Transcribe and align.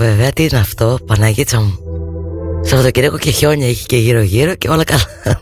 βέβαια 0.00 0.30
Τι 0.30 0.42
είναι 0.42 0.58
αυτό 0.58 0.98
Παναγίτσα 1.06 1.60
μου. 1.60 1.78
Σαββατοκυριακό 2.60 3.18
και 3.18 3.30
χιόνια 3.30 3.68
έχει 3.68 3.86
και 3.86 3.96
γύρω 3.96 4.20
γύρω 4.20 4.54
Και 4.54 4.68
όλα 4.68 4.84
καλά. 4.84 5.40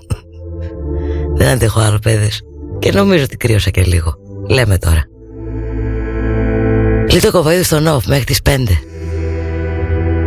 Δεν 1.39 1.49
αντέχω 1.49 1.81
άλλο 1.81 1.99
παιδες. 1.99 2.43
Και 2.79 2.93
νομίζω 2.93 3.25
ότι 3.25 3.37
κρύωσα 3.37 3.71
και 3.71 3.83
λίγο. 3.83 4.15
Λέμε 4.49 4.79
τώρα. 4.79 5.05
Λίτο 7.11 7.31
κοβαίδι 7.31 7.63
στο 7.63 7.81
νοφ 7.81 8.07
μέχρι 8.07 8.25
τις 8.25 8.41
5 8.49 8.59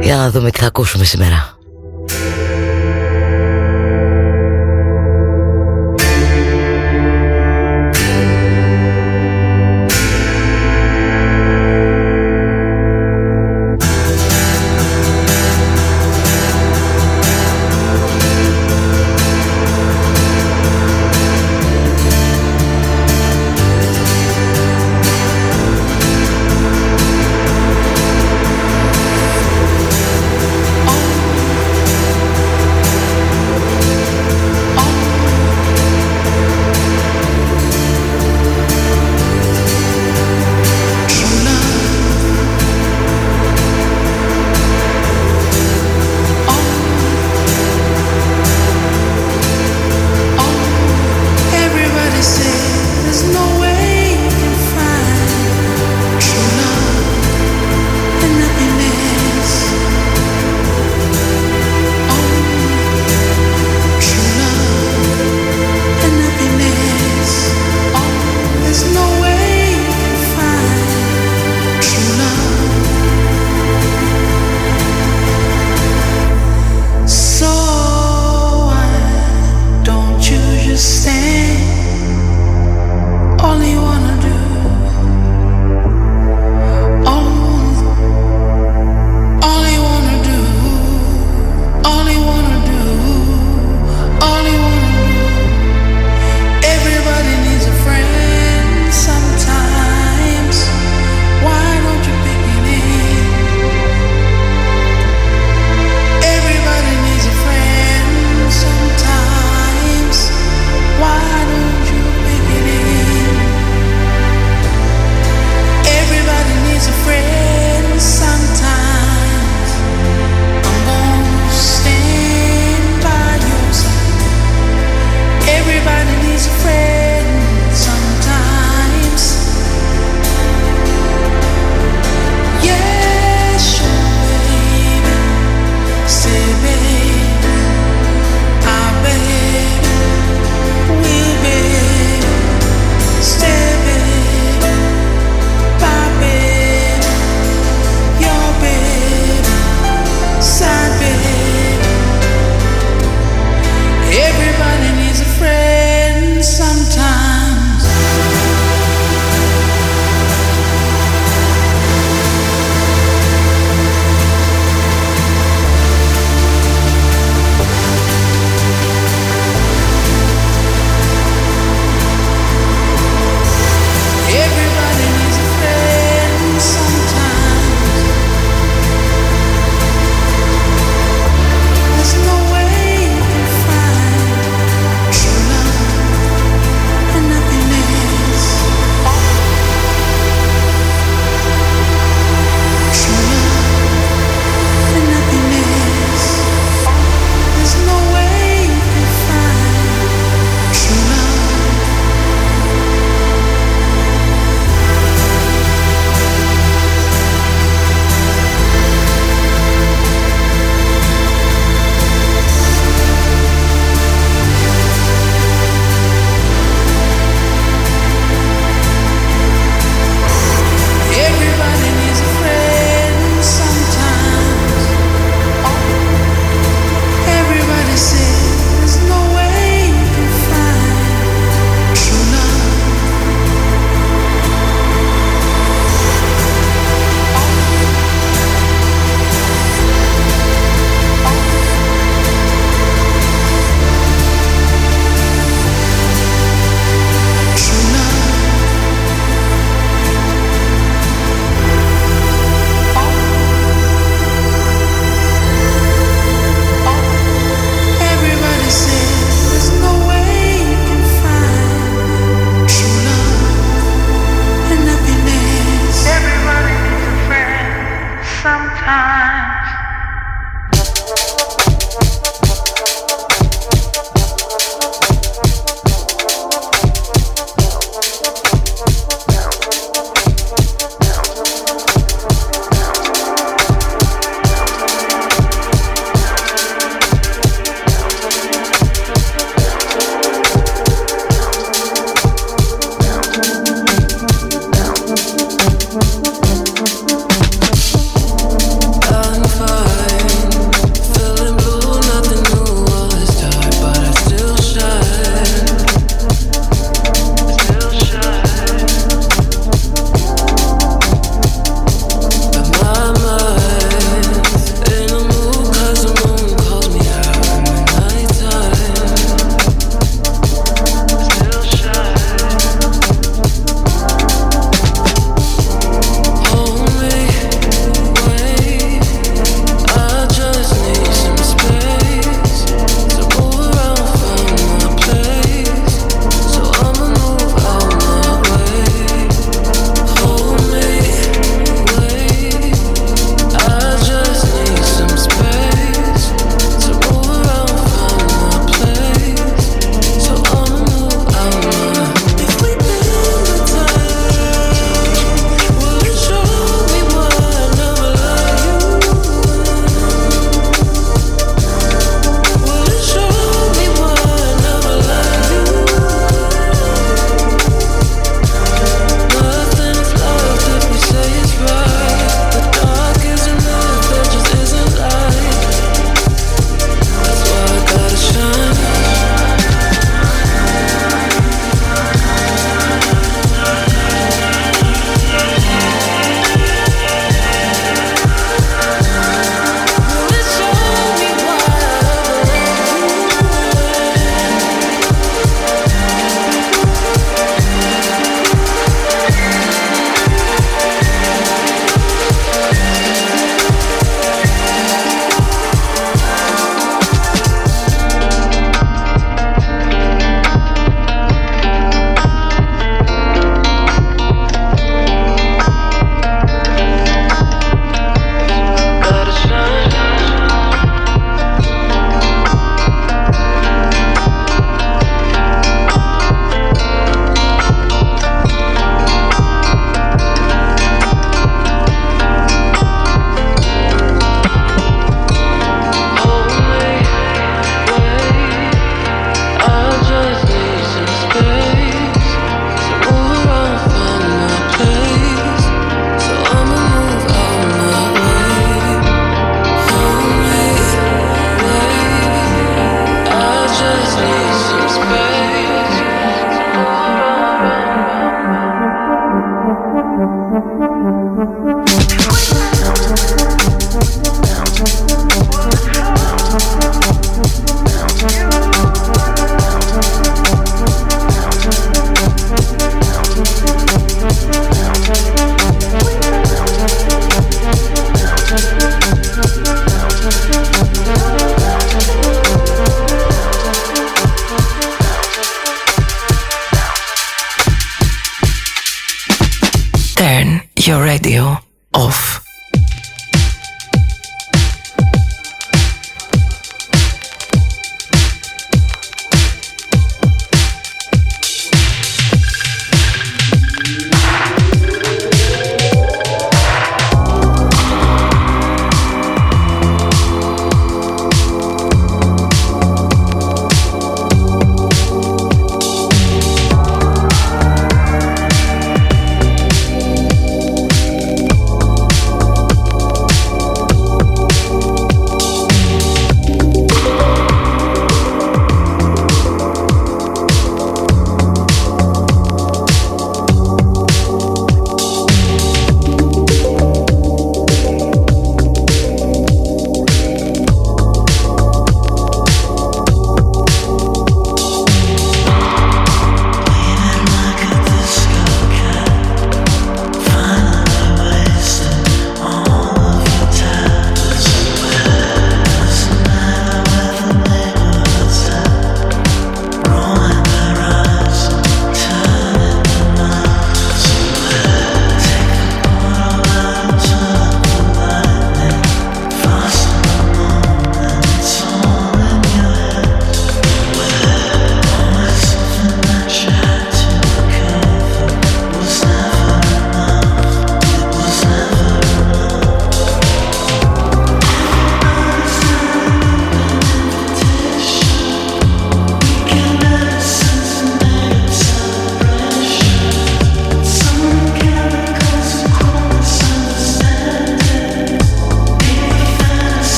Για 0.00 0.16
να 0.16 0.30
δούμε 0.30 0.50
τι 0.50 0.58
θα 0.58 0.66
ακούσουμε 0.66 1.04
σήμερα 1.04 1.53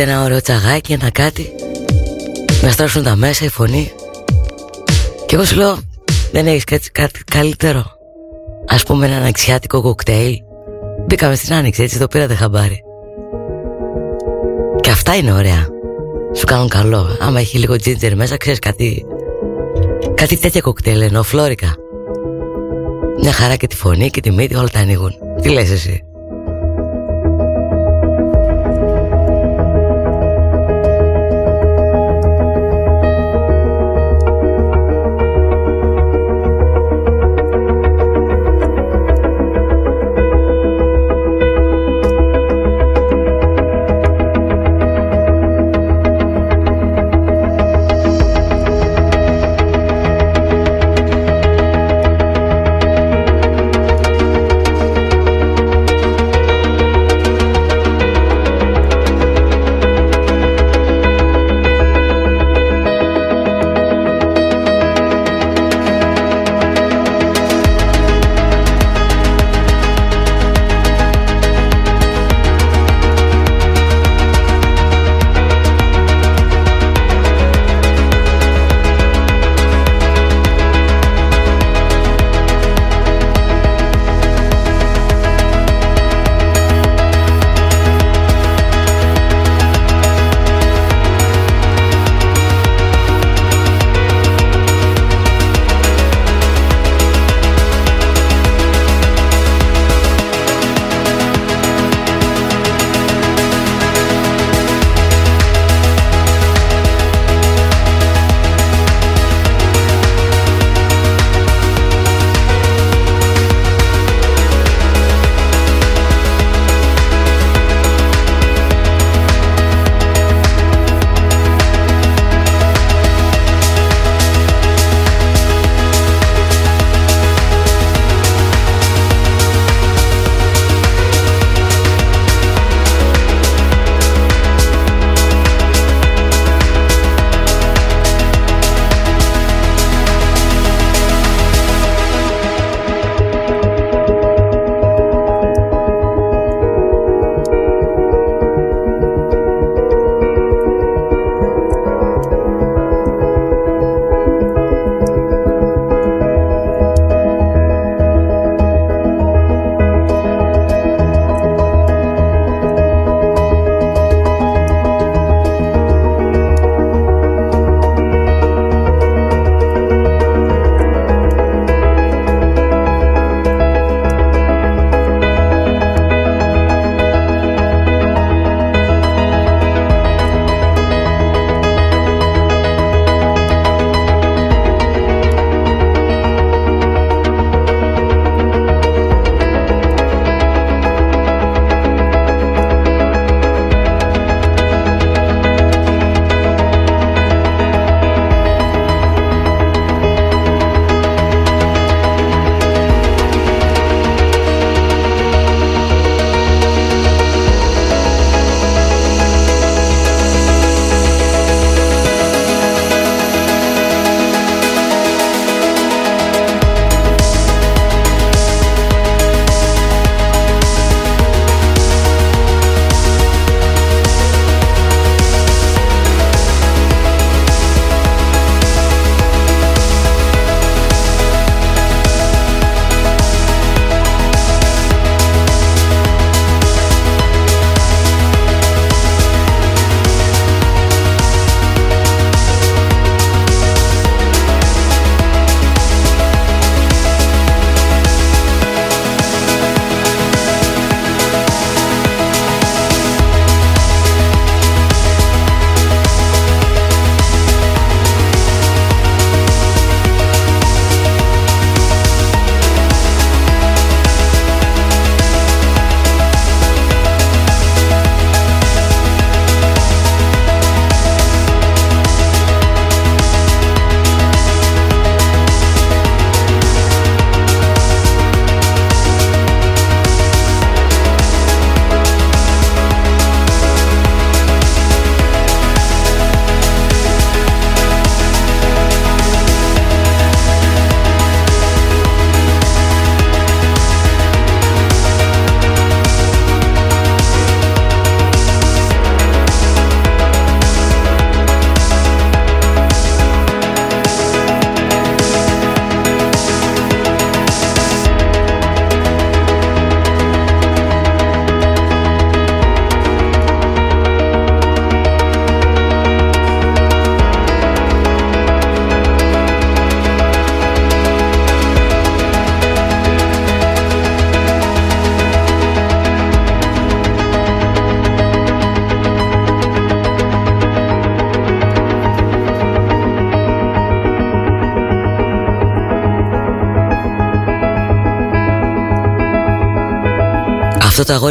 ένα 0.00 0.22
ωραίο 0.22 0.40
τσαγάκι, 0.40 0.92
ένα 0.92 1.10
κάτι. 1.10 1.50
Να 2.62 2.70
στρώσουν 2.70 3.02
τα 3.02 3.16
μέσα, 3.16 3.44
η 3.44 3.48
φωνή. 3.48 3.92
Και 5.26 5.34
εγώ 5.34 5.44
σου 5.44 5.56
λέω 5.56 5.78
Δεν 6.32 6.46
έχεις 6.46 6.64
κάτι, 6.64 6.90
κάτι 6.90 7.20
καλύτερο. 7.30 7.84
Ας 8.66 8.82
πούμε 8.82 9.06
ένα 9.06 9.16
αναξιάτικο 9.16 9.82
κοκτέιλ. 9.82 10.36
Μπήκαμε 11.06 11.34
στην 11.34 11.54
άνοιξη 11.54 11.82
έτσι 11.82 11.98
το 11.98 12.06
πήρατε 12.06 12.34
χαμπάρι. 12.34 12.82
Και 14.80 14.90
αυτά 14.90 15.16
είναι 15.16 15.32
ωραία. 15.32 15.68
Σου 16.36 16.46
κάνουν 16.46 16.68
καλό. 16.68 17.16
Άμα 17.20 17.40
έχει 17.40 17.58
λίγο 17.58 17.74
ginger 17.74 18.12
μέσα 18.14 18.36
ξέρεις 18.36 18.58
κάτι 18.58 19.04
Κάτι 20.14 20.36
τέτοια 20.36 20.60
κοκτέιλ 20.60 21.00
ενώ 21.00 21.22
φλόρικα. 21.22 21.74
Μια 23.20 23.32
χαρά 23.32 23.56
και 23.56 23.66
τη 23.66 23.76
φωνή 23.76 24.10
και 24.10 24.20
τη 24.20 24.30
μύτη 24.30 24.54
όλα 24.54 24.68
τα 24.68 24.78
ανοίγουν. 24.78 25.14
Τι 25.42 25.48
λες 25.48 25.70
εσύ; 25.70 26.04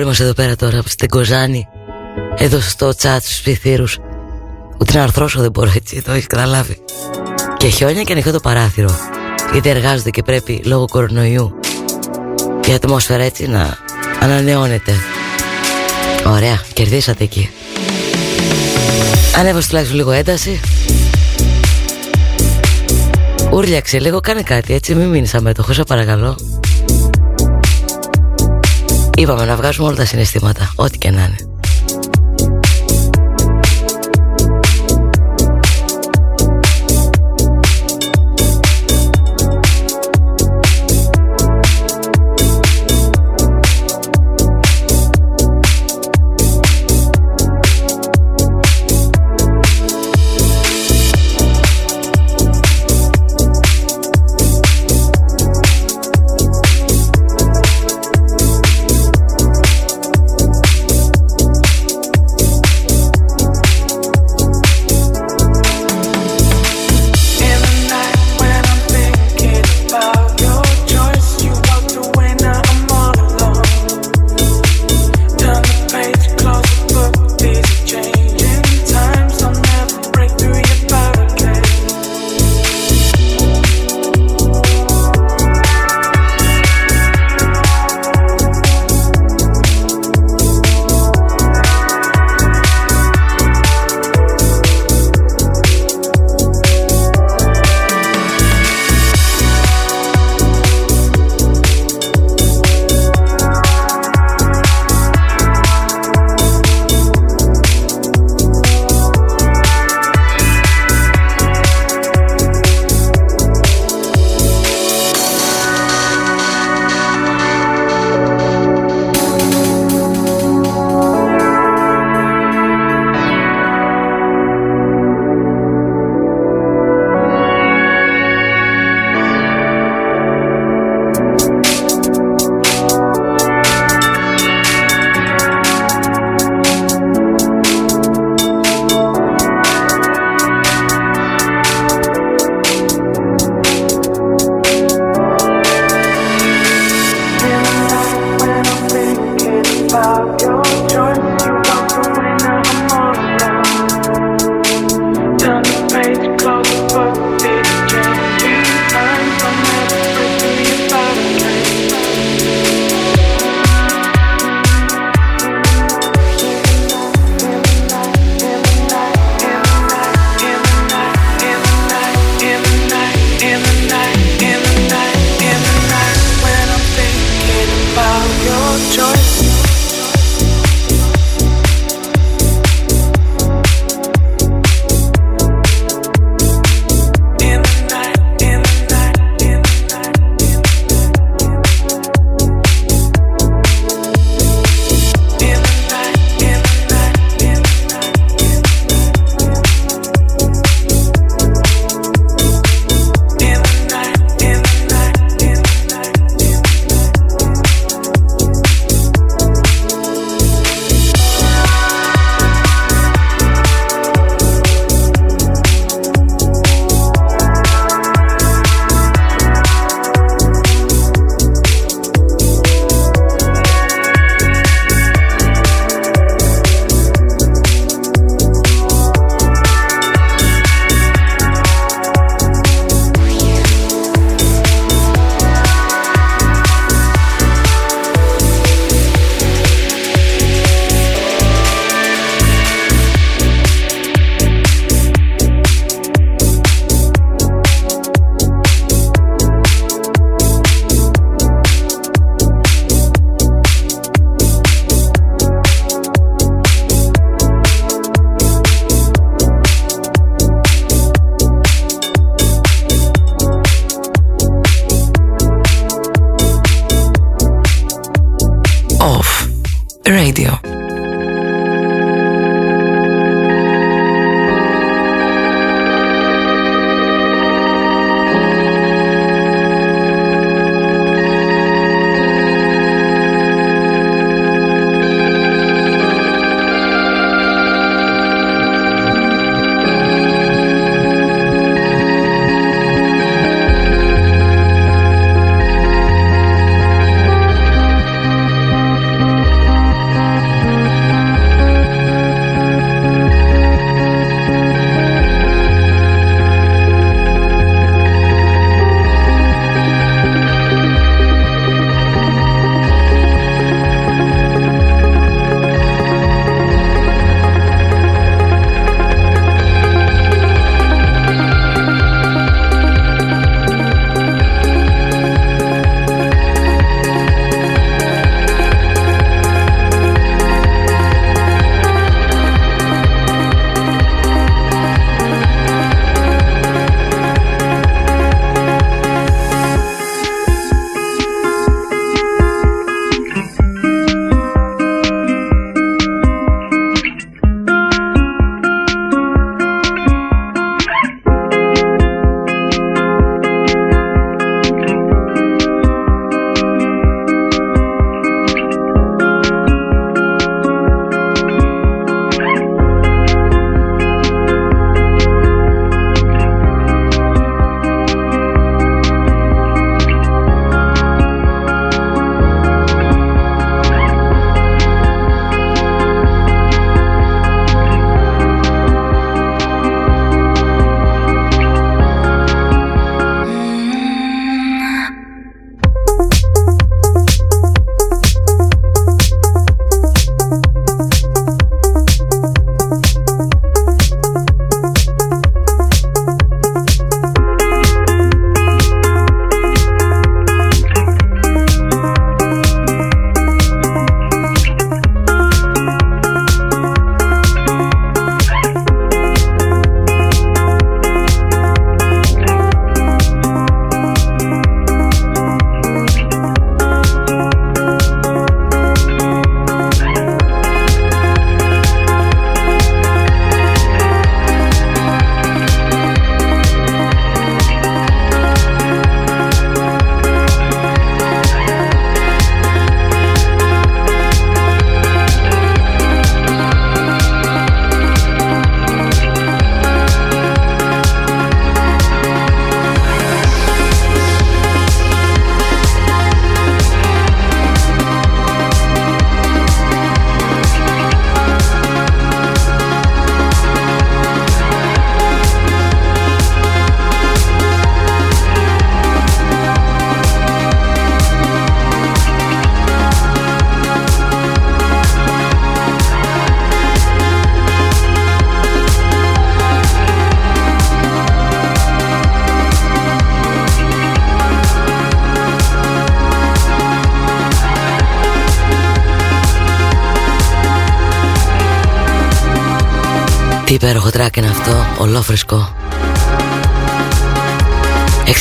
Μας 0.09 0.19
εδώ 0.19 0.33
πέρα 0.33 0.55
τώρα 0.55 0.81
στην 0.85 1.09
Κοζάνη. 1.09 1.67
Εδώ 2.37 2.59
στο 2.59 2.95
τσάτ 2.95 3.23
στους 3.23 3.41
πληθύρους. 3.41 3.97
Ούτε 4.79 4.97
να 4.97 5.03
αρθρώσω 5.03 5.41
δεν 5.41 5.51
μπορώ 5.51 5.71
έτσι 5.75 6.01
Το 6.01 6.11
έχεις 6.11 6.27
καταλάβει. 6.27 6.77
Και 7.57 7.67
χιόνια 7.67 8.03
και 8.03 8.11
ανοιχτό 8.11 8.31
το 8.31 8.39
παράθυρο. 8.39 8.89
Γιατί 9.51 9.69
εργάζονται 9.69 10.09
και 10.09 10.23
πρέπει 10.23 10.61
λόγω 10.65 10.85
κορονοϊού. 10.85 11.59
Η 12.69 12.73
ατμόσφαιρα 12.73 13.23
έτσι 13.23 13.47
να 13.47 13.77
ανανεώνεται. 14.19 14.93
Ωραία, 16.25 16.61
κερδίσατε 16.73 17.23
εκεί. 17.23 17.49
Ανέβασε 19.37 19.67
τουλάχιστον 19.67 19.97
λίγο 19.97 20.11
ένταση. 20.11 20.59
Ούρλιαξε 23.51 23.99
λίγο, 23.99 24.19
κάνε 24.19 24.41
κάτι 24.41 24.73
έτσι, 24.73 24.95
μην 24.95 25.07
μείνεις 25.07 25.33
αμέτωχος, 25.35 25.75
σε 25.75 25.83
παρακαλώ 25.83 26.48
Είπαμε 29.19 29.45
να 29.45 29.55
βγάζουμε 29.55 29.87
όλα 29.87 29.95
τα 29.95 30.05
συναισθήματα, 30.05 30.73
ό,τι 30.75 30.97
και 30.97 31.09
να 31.09 31.23
είναι 31.23 31.48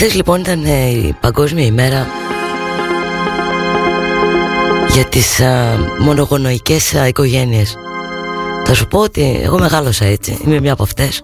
Εχθές 0.09 0.27
λοιπόν 0.27 0.41
ήταν 0.41 0.65
ε, 0.65 0.89
η 0.89 1.17
παγκόσμια 1.21 1.65
ημέρα 1.65 2.07
για 4.93 5.05
τις 5.05 5.41
α, 5.41 5.77
μονογονοϊκές 6.01 6.95
α, 6.95 7.07
οικογένειες. 7.07 7.77
Θα 8.65 8.75
σου 8.75 8.87
πω 8.87 8.99
ότι 8.99 9.41
εγώ 9.43 9.59
μεγάλωσα 9.59 10.05
έτσι, 10.05 10.39
είμαι 10.45 10.61
μια 10.61 10.73
από 10.73 10.83
αυτές. 10.83 11.23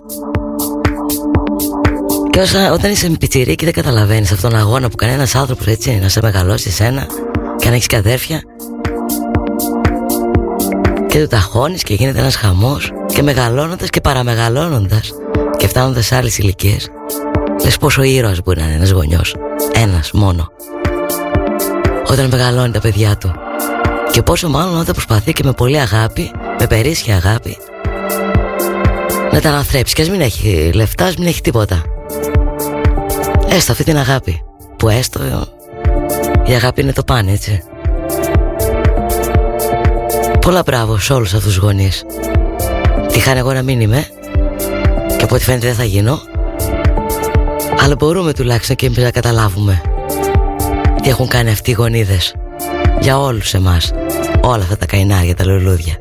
Και 2.31 2.40
όσα, 2.40 2.73
όταν 2.73 2.90
είσαι 2.90 3.11
πιτσιρίκι 3.18 3.64
δεν 3.64 3.75
καταλαβαίνεις 3.75 4.33
αυτόν 4.33 4.51
τον 4.51 4.59
αγώνα 4.59 4.88
που 4.88 4.97
κανένας 4.97 5.35
άνθρωπος 5.35 5.66
έτσι 5.66 5.99
να 6.03 6.09
σε 6.09 6.20
μεγαλώσει 6.23 6.68
εσένα 6.68 7.07
και 7.59 7.68
να 7.68 7.75
έχεις 7.75 7.87
καδέρφια 7.87 8.42
και 11.09 11.18
το 11.18 11.27
ταχώνεις 11.27 11.83
και 11.83 11.94
γίνεται 11.94 12.18
ένας 12.18 12.37
χαμός 12.37 12.92
και 13.07 13.23
μεγαλώνοντας 13.23 13.90
και 13.90 14.01
παραμεγαλώνοντας 14.01 15.12
και 15.57 15.68
φτάνοντας 15.68 16.07
σε 16.07 16.16
άλλες 16.16 16.38
ηλικίες 16.38 16.88
λες 17.62 17.77
πόσο 17.77 18.03
ήρωας 18.03 18.40
μπορεί 18.45 18.61
να 18.61 18.67
είναι 18.67 18.75
ένας 18.75 18.90
γονιός. 18.90 19.35
Ένας 19.75 20.11
μόνο. 20.12 20.49
Όταν 22.11 22.29
μεγαλώνει 22.29 22.73
τα 22.73 22.81
παιδιά 22.81 23.17
του. 23.17 23.33
Και 24.11 24.23
πόσο 24.23 24.49
μάλλον 24.49 24.79
όταν 24.79 24.93
προσπαθεί 24.93 25.33
και 25.33 25.43
με 25.45 25.53
πολύ 25.53 25.79
αγάπη 25.79 26.31
με 26.61 26.67
περίσσια 26.67 27.17
αγάπη 27.17 27.57
να 29.33 29.40
τα 29.40 29.49
αναθρέψει. 29.49 29.95
Και 29.95 30.03
ας 30.03 30.11
μην 30.11 30.21
έχει 30.21 30.71
λεφτά, 30.75 31.05
ας 31.05 31.17
μην 31.17 31.27
έχει 31.27 31.40
τίποτα. 31.40 31.83
Έστω 33.49 33.73
αυτή 33.73 33.85
την 33.85 33.97
αγάπη 33.97 34.43
που 34.77 34.88
έστω 34.88 35.21
η 36.47 36.53
αγάπη 36.53 36.81
είναι 36.81 36.93
το 36.93 37.03
πάνε 37.03 37.33
έτσι. 37.33 37.62
Πολλά 40.40 40.62
μπράβο 40.67 40.99
σε 40.99 41.12
όλους 41.12 41.35
αυτούς 41.35 41.55
τους 41.55 41.62
γονείς. 41.62 42.05
Τι 43.12 43.19
χάνε 43.19 43.38
εγώ 43.38 43.53
να 43.53 43.62
μην 43.62 43.81
είμαι 43.81 44.07
Και 45.17 45.25
από 45.25 45.35
ό,τι 45.35 45.45
φαίνεται 45.45 45.67
δεν 45.67 45.75
θα 45.75 45.85
γίνω 45.85 46.21
Αλλά 47.85 47.94
μπορούμε 47.97 48.33
τουλάχιστον 48.33 48.77
και 48.77 48.87
εμείς 48.87 48.99
να 48.99 49.11
καταλάβουμε 49.11 49.81
Τι 51.03 51.09
έχουν 51.09 51.29
κάνει 51.29 51.51
αυτοί 51.51 51.70
οι 51.70 51.75
γονίδες 51.75 52.35
Για 53.01 53.18
όλους 53.18 53.55
εμάς. 53.55 53.92
Όλα 54.40 54.62
αυτά 54.62 54.77
τα 54.77 54.87
καϊνάρια, 54.87 55.35
τα 55.35 55.44
λουλούδια 55.44 55.97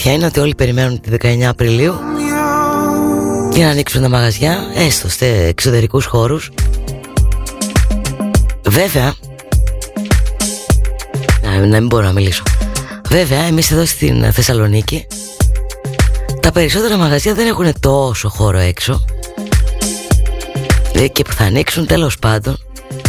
αλήθεια 0.00 0.12
είναι 0.12 0.26
ότι 0.26 0.40
όλοι 0.40 0.54
περιμένουν 0.54 1.00
τη 1.00 1.10
19 1.22 1.42
Απριλίου 1.42 1.94
για 3.52 3.64
να 3.64 3.70
ανοίξουν 3.70 4.02
τα 4.02 4.08
μαγαζιά, 4.08 4.58
έστω 4.74 5.08
σε 5.08 5.26
εξωτερικούς 5.26 6.04
χώρους. 6.04 6.50
Βέβαια, 8.66 9.14
να, 11.42 11.50
μην 11.50 11.86
μπορώ 11.86 12.04
να 12.04 12.12
μιλήσω. 12.12 12.42
Βέβαια, 13.08 13.42
εμείς 13.42 13.70
εδώ 13.70 13.84
στην 13.84 14.32
Θεσσαλονίκη 14.32 15.06
τα 16.40 16.52
περισσότερα 16.52 16.96
μαγαζιά 16.96 17.34
δεν 17.34 17.46
έχουν 17.46 17.72
τόσο 17.80 18.28
χώρο 18.28 18.58
έξω 18.58 19.04
ε, 20.92 21.08
και 21.08 21.22
που 21.22 21.32
θα 21.32 21.44
ανοίξουν 21.44 21.86
τέλος 21.86 22.18
πάντων 22.18 22.58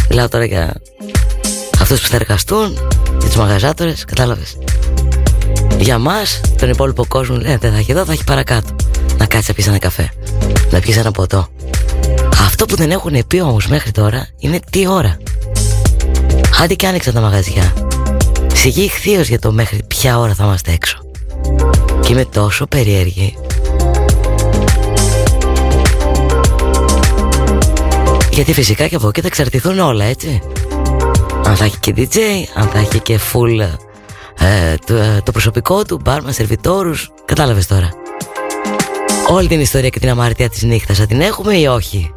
Μιλάω 0.08 0.28
τώρα 0.28 0.44
για 0.44 0.74
αυτούς 1.80 2.00
που 2.00 2.08
θα 2.08 2.16
εργαστούν 2.16 2.72
Για 3.18 3.28
τους 3.28 3.36
μαγαζάτορες, 3.36 4.04
κατάλαβες 4.04 4.56
Για 5.82 5.98
μας, 5.98 6.40
τον 6.58 6.70
υπόλοιπο 6.70 7.06
κόσμο 7.08 7.36
λέει 7.36 7.56
δεν 7.56 7.72
θα 7.72 7.78
έχει 7.78 7.90
εδώ, 7.90 8.04
θα 8.04 8.12
έχει 8.12 8.24
παρακάτω. 8.24 8.74
Να 9.18 9.26
κάτσει 9.26 9.44
να 9.48 9.54
πεις 9.54 9.66
ένα 9.66 9.78
καφέ. 9.78 10.12
Να 10.70 10.80
πιεις 10.80 10.96
ένα 10.96 11.10
ποτό. 11.10 11.48
Αυτό 12.40 12.64
που 12.66 12.76
δεν 12.76 12.90
έχουν 12.90 13.26
πει 13.26 13.40
όμως 13.40 13.66
μέχρι 13.66 13.90
τώρα 13.90 14.28
Είναι 14.38 14.60
τι 14.70 14.88
ώρα. 14.88 15.16
Άντε 16.62 16.74
και 16.74 16.86
άνοιξαν 16.86 17.14
τα 17.14 17.20
μαγαζιά. 17.20 17.72
Σιγή 18.54 18.88
χθείως 18.88 19.28
για 19.28 19.38
το 19.38 19.52
μέχρι 19.52 19.82
ποια 19.86 20.18
ώρα 20.18 20.34
θα 20.34 20.44
είμαστε 20.44 20.72
έξω. 20.72 20.98
Και 22.00 22.12
είμαι 22.12 22.24
τόσο 22.24 22.66
περίεργη. 22.66 23.36
Γιατί 28.32 28.52
φυσικά 28.52 28.86
και 28.86 28.94
από 28.94 29.08
εκεί 29.08 29.20
θα 29.20 29.26
εξαρτηθούν 29.26 29.78
όλα 29.78 30.04
έτσι. 30.04 30.40
Αν 31.44 31.56
θα 31.56 31.64
έχει 31.64 31.78
και 31.78 31.94
DJ, 31.96 32.16
αν 32.54 32.68
θα 32.68 32.78
έχει 32.78 33.00
και 33.00 33.18
full 33.32 33.68
ε, 34.42 34.74
το, 34.86 34.94
ε, 34.94 35.20
το, 35.24 35.32
προσωπικό 35.32 35.84
του, 35.84 36.00
μπάρμα, 36.04 36.32
σερβιτόρους. 36.32 37.10
Κατάλαβες 37.24 37.66
τώρα. 37.66 37.88
Όλη 39.28 39.48
την 39.48 39.60
ιστορία 39.60 39.88
και 39.88 39.98
την 39.98 40.08
αμαρτία 40.08 40.48
της 40.48 40.62
νύχτας 40.62 40.98
θα 40.98 41.06
την 41.06 41.20
έχουμε 41.20 41.56
ή 41.56 41.66
όχι; 41.66 42.12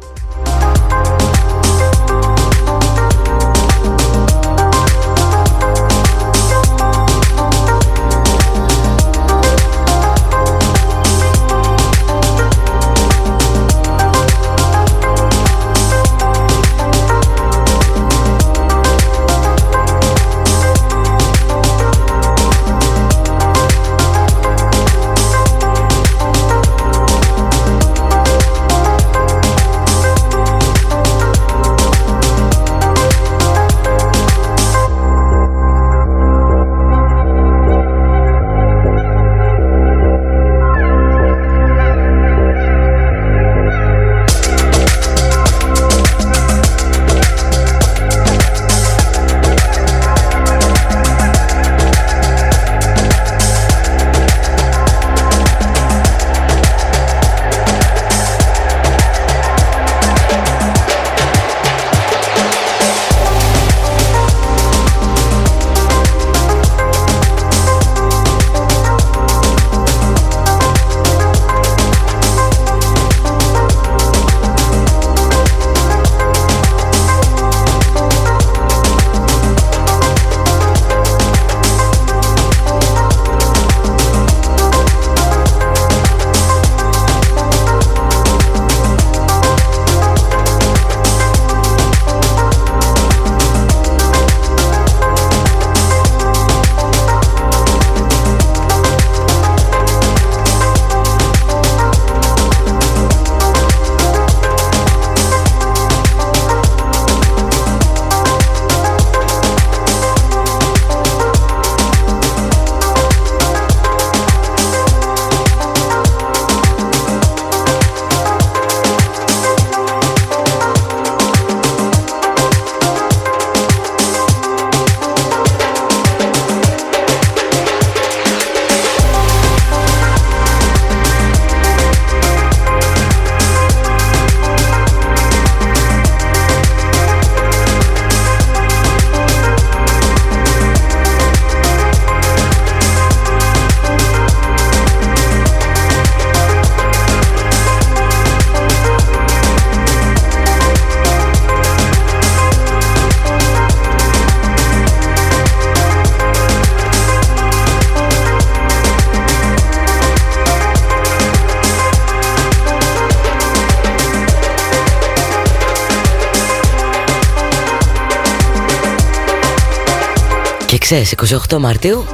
Ξέρεις, 170.88 171.14
28 171.48 171.58
Μαρτίου 171.58 172.04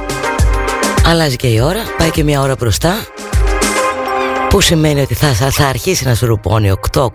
αλλάζει 1.05 1.35
και 1.35 1.47
η 1.47 1.59
ώρα, 1.59 1.83
πάει 1.97 2.09
και 2.09 2.23
μια 2.23 2.41
ώρα 2.41 2.55
μπροστά 2.55 2.93
που 4.49 4.61
σημαίνει 4.61 5.01
ότι 5.01 5.13
θα, 5.13 5.33
θα 5.33 5.67
αρχίσει 5.67 6.05
να 6.05 6.15
σου 6.15 6.25
ρουπώνει 6.25 6.73
8-8.30 6.91 7.07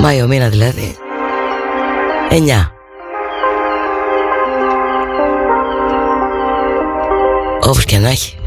Μάιο 0.00 0.26
μήνα 0.26 0.48
δηλαδή. 0.48 0.96
9 2.30 2.70
Όπως 7.60 7.84
και 7.84 7.98
να 7.98 8.08
έχει. 8.08 8.38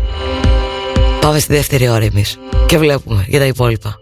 Πάμε 1.21 1.39
στη 1.39 1.53
δεύτερη 1.53 1.89
ώρα 1.89 2.05
εμείς. 2.05 2.39
Και 2.65 2.77
βλέπουμε 2.77 3.25
για 3.27 3.39
τα 3.39 3.45
υπόλοιπα 3.45 3.99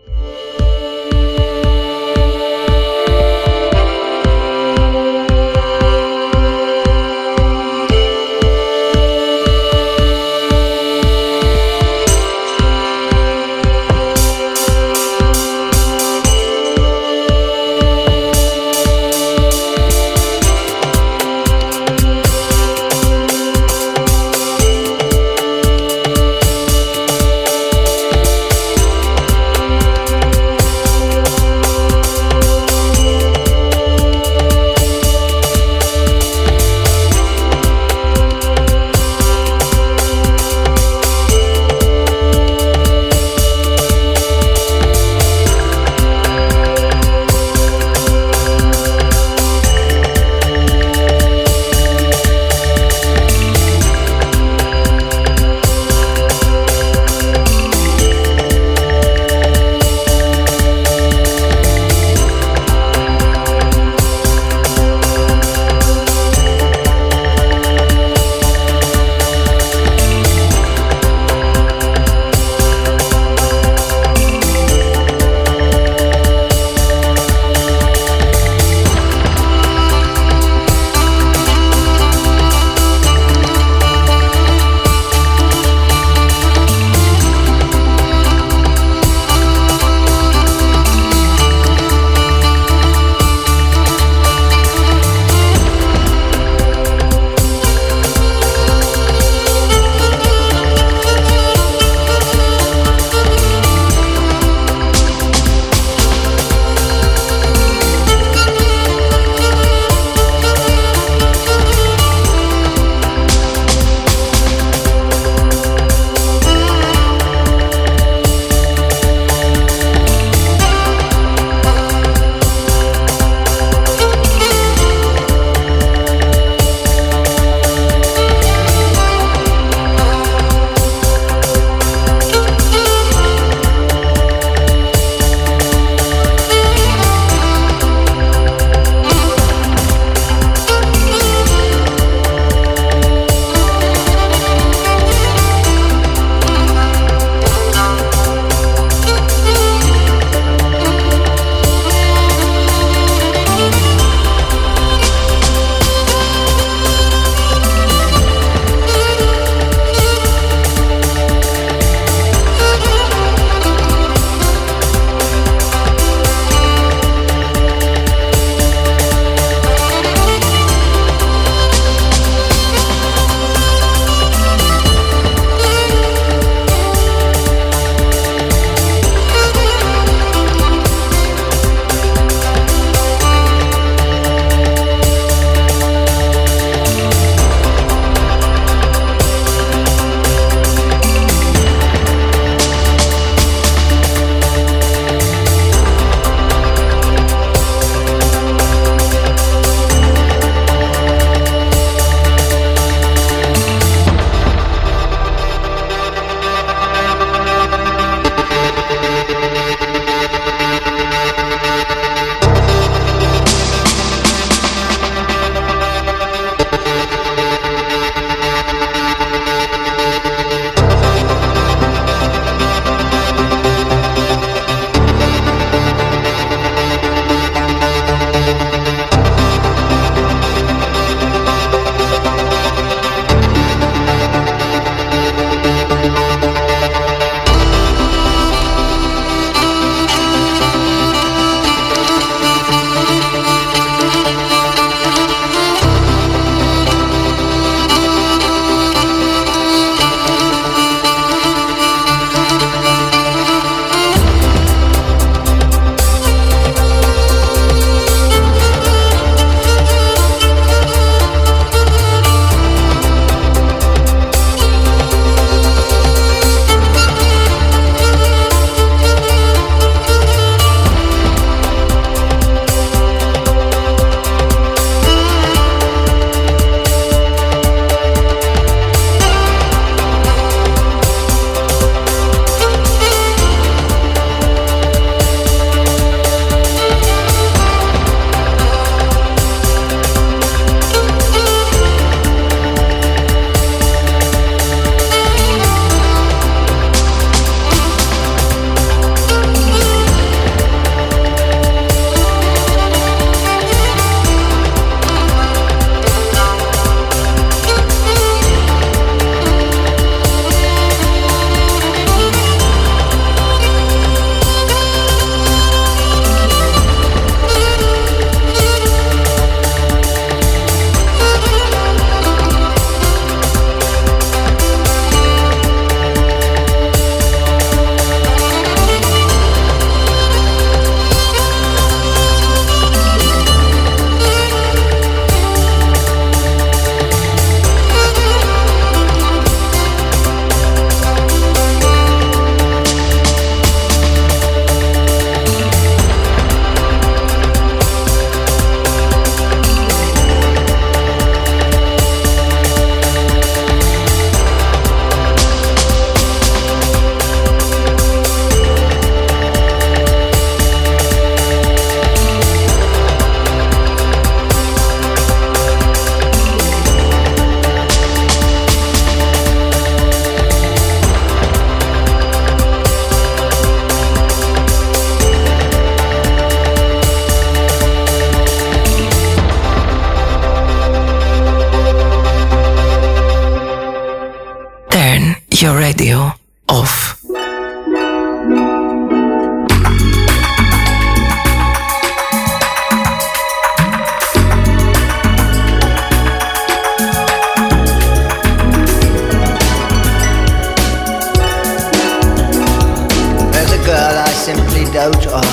dote 404.47 405.27
on. 405.27 405.43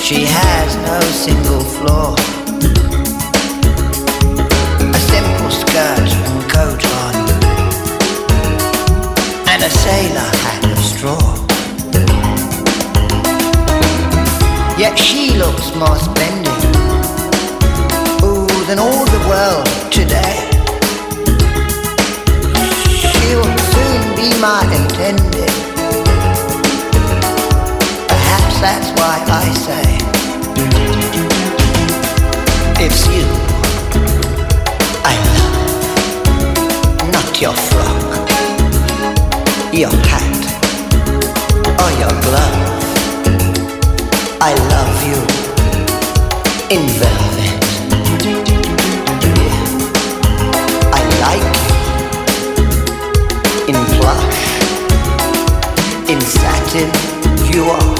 She 0.00 0.24
has 0.24 0.76
no 0.88 1.00
single 1.10 1.60
flaw. 1.60 2.14
A 4.80 5.00
simple 5.12 5.50
skirt 5.50 6.10
and 6.26 6.50
coat 6.50 6.82
on, 7.02 7.14
and 9.52 9.62
a 9.62 9.70
sailor 9.84 10.30
hat 10.44 10.64
of 10.72 10.78
straw. 10.78 11.26
Yet 14.78 14.98
she 14.98 15.36
looks 15.36 15.74
more 15.74 15.96
splendid, 15.96 16.62
ooh, 18.24 18.64
than 18.66 18.78
all 18.78 19.04
the 19.04 19.22
world 19.28 19.66
today. 19.92 20.36
She'll 22.98 23.44
soon 23.72 24.16
be 24.16 24.28
my 24.40 24.62
intended. 24.74 25.35
That's 28.66 28.90
why 28.98 29.16
I 29.42 29.46
say 29.66 29.86
it's 32.84 33.02
you 33.14 33.26
I 35.12 35.14
love, 35.36 35.62
not 37.16 37.30
your 37.40 37.56
frock, 37.68 38.28
your 39.72 39.94
hat, 40.10 40.42
or 41.82 41.90
your 42.02 42.14
glove. 42.26 42.82
I 44.48 44.52
love 44.74 44.96
you 45.10 45.20
in 46.74 46.82
velvet. 47.00 47.64
I 50.98 51.00
like 51.26 51.54
you 52.58 52.74
in 53.70 53.78
plush, 53.94 54.40
in 56.10 56.20
satin. 56.20 56.90
You 57.54 57.62
are 57.70 57.95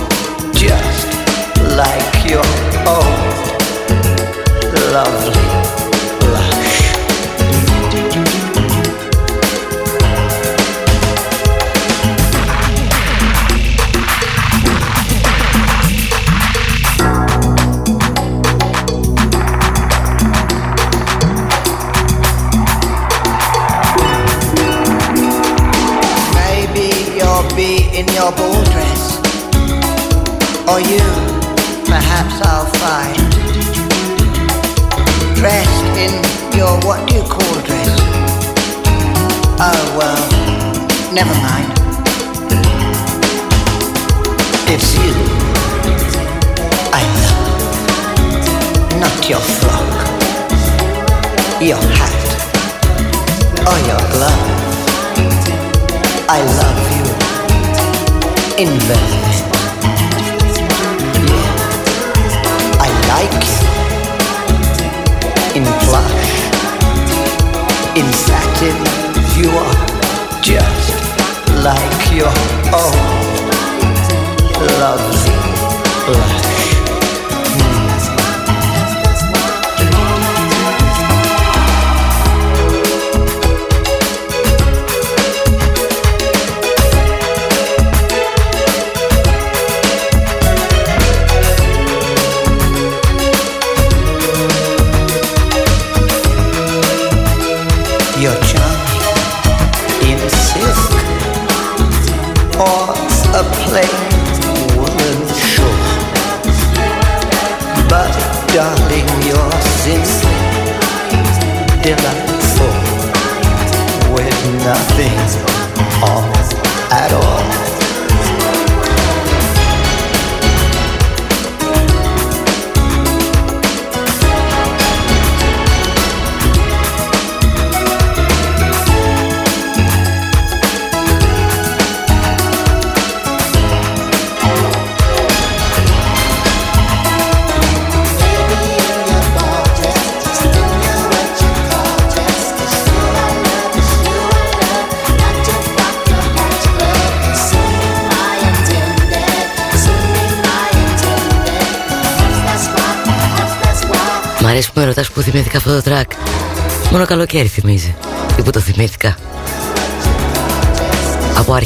Invest. 58.58 59.25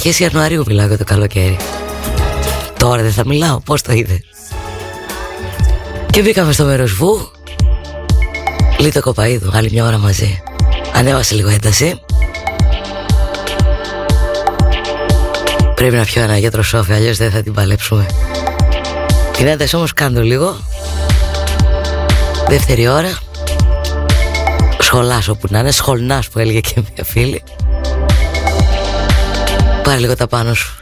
Αρχές 0.06 0.18
Ιανουαρίου 0.18 0.64
μιλάω 0.66 0.86
για 0.86 0.98
το 0.98 1.04
καλοκαίρι. 1.04 1.56
Τώρα 2.78 3.02
δεν 3.02 3.12
θα 3.12 3.26
μιλάω, 3.26 3.60
πώς 3.60 3.82
το 3.82 3.92
είδες. 3.92 4.20
Και 6.10 6.22
μπήκαμε 6.22 6.52
στο 6.52 6.64
μέρος 6.64 6.92
βου. 6.92 7.30
Λίτο 8.78 9.00
Κοπαίδου, 9.00 9.50
άλλη 9.54 9.68
μια 9.72 9.84
ώρα 9.86 9.98
μαζί. 9.98 10.42
Ανέβασε 10.94 11.34
λίγο 11.34 11.48
ένταση. 11.48 12.00
Πρέπει 15.74 15.96
να 15.96 16.04
πιω 16.04 16.22
ένα 16.22 16.38
γιατρό 16.38 16.62
σόφι, 16.62 16.92
αλλιώς 16.92 17.16
δεν 17.16 17.30
θα 17.30 17.42
την 17.42 17.52
παλέψουμε. 17.52 18.06
Την 19.32 19.46
ένταση 19.46 19.76
όμως 19.76 19.92
κάνω 19.92 20.22
λίγο. 20.22 20.56
Δεύτερη 22.48 22.88
ώρα. 22.88 23.18
Σχολάς 24.78 25.28
όπου 25.28 25.46
να 25.50 25.58
είναι 25.58 25.70
Σχολνάς 25.70 26.28
που 26.28 26.38
έλεγε 26.38 26.60
και 26.60 26.74
μια 26.76 27.04
φίλη 27.04 27.42
Πάρε 29.82 29.98
λίγο 29.98 30.16
τα 30.16 30.26
πάνω 30.26 30.54
σου 30.54 30.79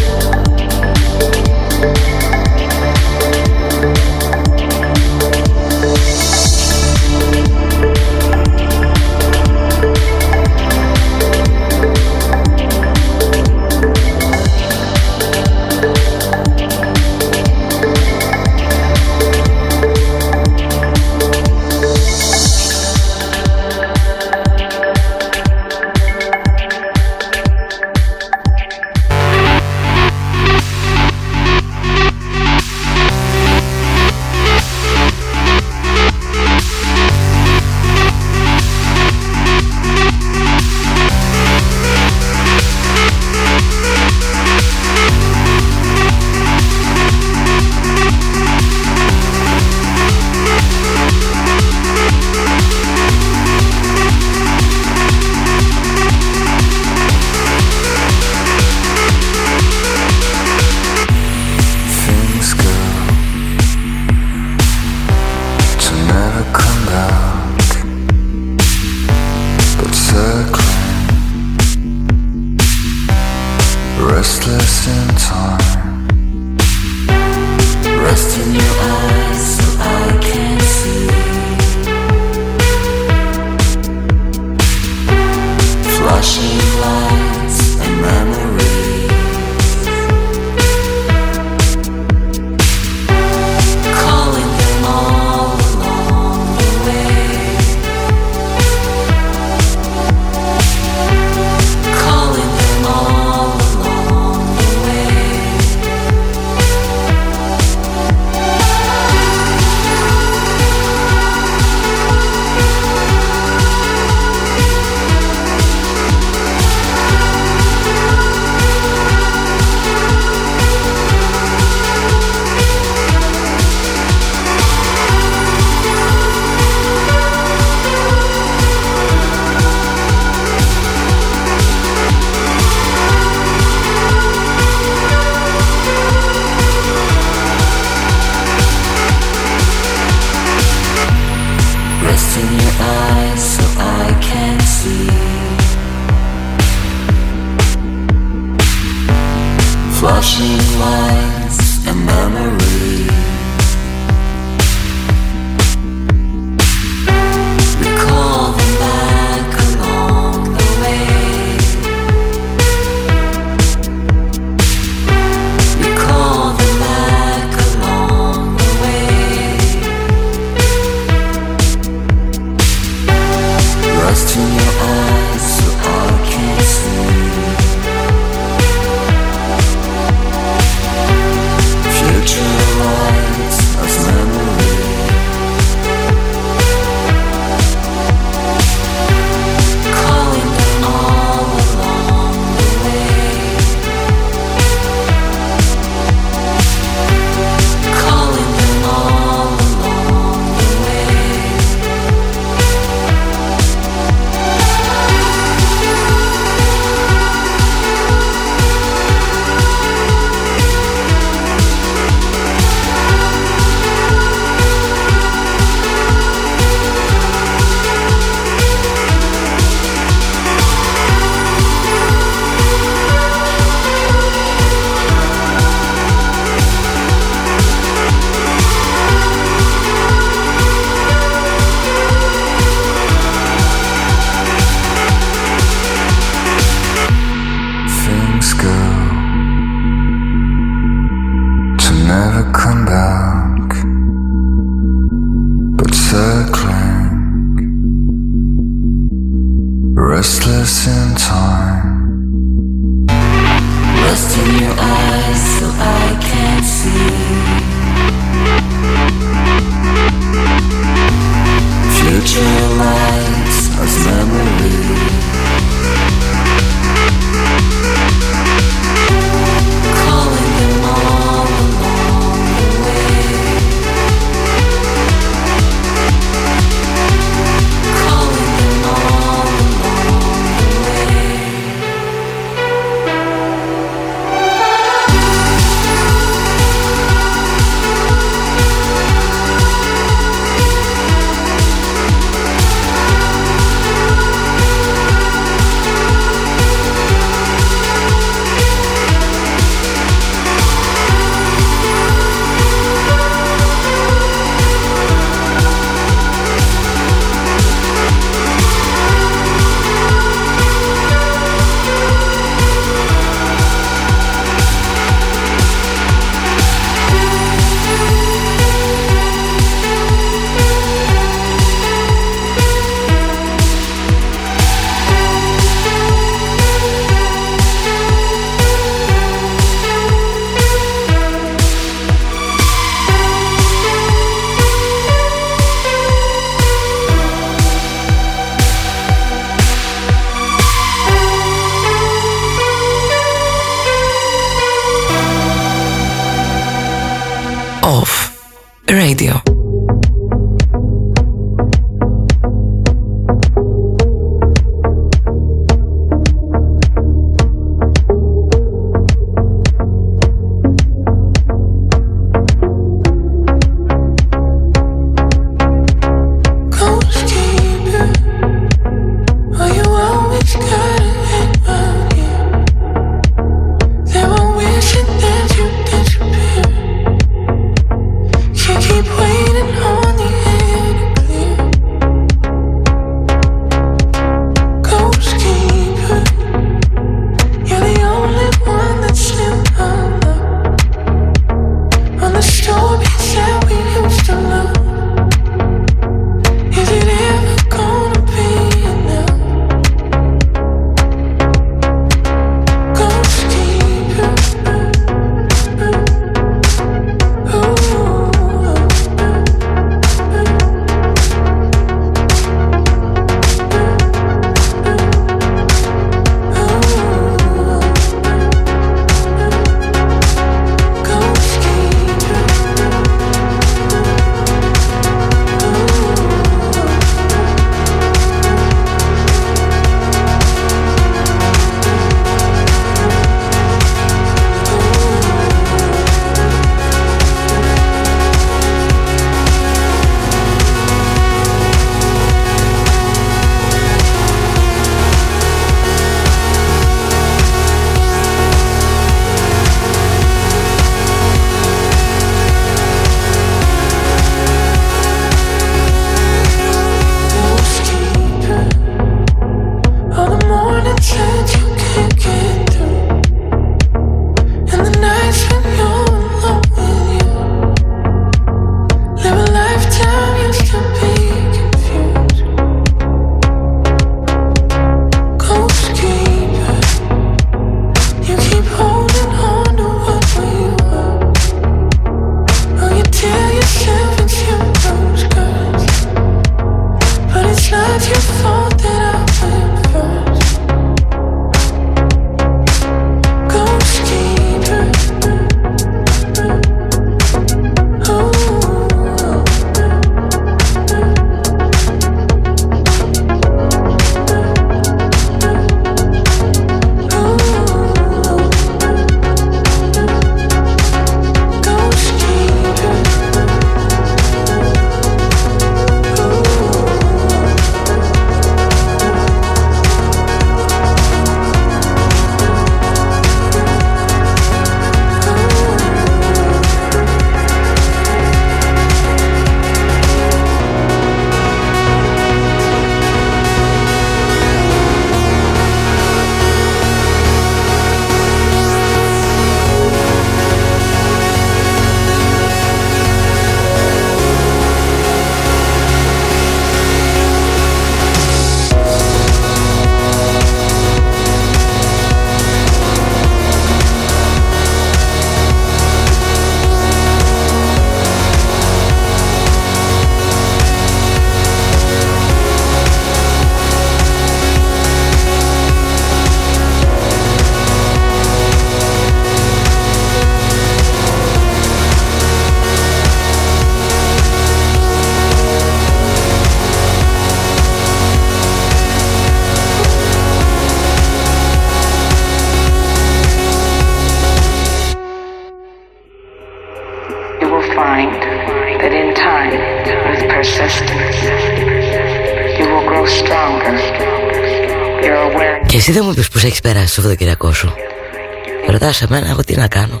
Ρωτάς 598.86 599.02
εμένα 599.02 599.30
εγώ 599.30 599.44
τι 599.44 599.56
να 599.56 599.68
κάνω. 599.68 600.00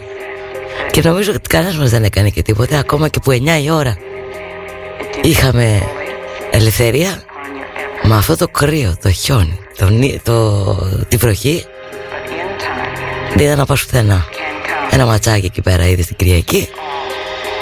Και 0.90 1.02
νομίζω 1.02 1.32
ότι 1.32 1.48
κανένας 1.48 1.76
μας 1.76 1.90
δεν 1.90 2.04
έκανε 2.04 2.28
και 2.28 2.42
τίποτα 2.42 2.78
ακόμα 2.78 3.08
και 3.08 3.18
που 3.20 3.30
9 3.30 3.62
η 3.62 3.70
ώρα. 3.70 3.96
Είχαμε 5.22 5.82
ελευθερία 6.50 7.22
με 8.02 8.16
αυτό 8.16 8.36
το 8.36 8.48
κρύο, 8.48 8.96
το 9.02 9.10
χιόνι, 9.10 9.58
το, 9.76 9.88
το, 10.22 11.04
τη 11.08 11.16
βροχή. 11.16 11.64
Δεν 13.34 13.44
ήταν 13.44 13.58
να 13.58 13.66
πας 13.66 13.84
πουθενά. 13.84 14.24
Ένα 14.90 15.06
ματσάκι 15.06 15.46
εκεί 15.46 15.60
πέρα 15.60 15.88
είδες 15.88 16.06
την 16.06 16.16
Κυριακή. 16.16 16.68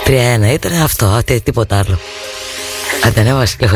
3-1 0.06 0.10
ήταν 0.52 0.82
αυτό, 0.82 1.20
τίποτα 1.44 1.78
άλλο. 1.78 1.98
Αντανέβασε 3.04 3.56
και 3.58 3.66